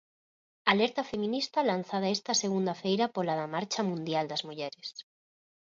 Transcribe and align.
Alerta 0.71 1.03
feminista 1.11 1.65
lanzada 1.71 2.13
esta 2.17 2.33
segunda 2.43 2.73
feira 2.83 3.05
pola 3.15 3.33
da 3.39 3.47
Marcha 3.55 3.81
Mundial 3.89 4.25
das 4.31 4.45
Mulleres. 4.47 4.87